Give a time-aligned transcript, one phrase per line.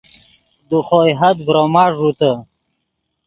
[0.69, 2.31] دے خوئے حد ڤروما ݱوتے